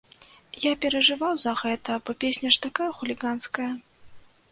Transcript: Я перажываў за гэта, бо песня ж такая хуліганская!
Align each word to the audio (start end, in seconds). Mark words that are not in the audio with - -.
Я 0.61 0.69
перажываў 0.85 1.33
за 1.43 1.53
гэта, 1.61 1.97
бо 2.07 2.15
песня 2.23 2.53
ж 2.55 2.63
такая 2.65 2.89
хуліганская! 2.97 3.69